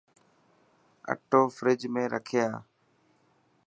[1.11, 2.57] اثو فريج ۾ رکي آءِ.